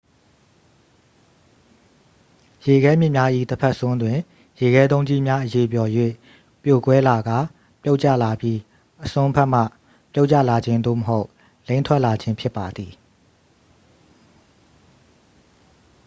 [2.65, 4.17] ရေခဲမြစ်များ၏တစ်ဖက်စွန်းတွင်
[4.59, 5.89] ရေခဲတုံးကြီးများ အရည်ပျော်၍
[6.63, 7.37] ပြိုကွဲလာကာ
[7.81, 8.57] ပြုတ်ကျလာပြီး
[9.03, 9.61] အစွန်းဖက်မှ
[10.13, 11.27] ပြုတ်ကျလာခြင်း သို့မဟုတ်
[11.67, 12.91] လိမ့်ထွက်လာခြင်း ဖြစ်ပါသည်